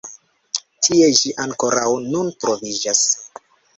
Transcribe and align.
Tie 0.87 1.09
ĝi 1.19 1.33
ankoraŭ 1.45 1.85
nun 2.07 2.33
troviĝas. 2.45 3.05